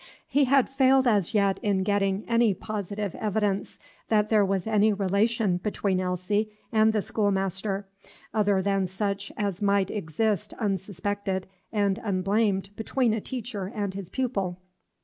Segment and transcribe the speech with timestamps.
[0.27, 3.77] He had failed as yet in getting any positive evidence
[4.09, 7.85] that there was any relation between Elsie and the schoolmaster
[8.33, 14.57] other than such as might exist unsuspected and unblamed between a teacher and his pupil.